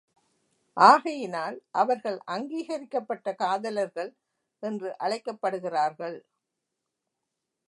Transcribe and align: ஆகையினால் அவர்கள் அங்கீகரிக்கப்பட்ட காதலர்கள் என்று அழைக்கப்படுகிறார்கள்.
ஆகையினால் 0.77 1.57
அவர்கள் 1.71 2.17
அங்கீகரிக்கப்பட்ட 2.27 3.35
காதலர்கள் 3.35 4.11
என்று 4.63 4.89
அழைக்கப்படுகிறார்கள். 4.99 6.17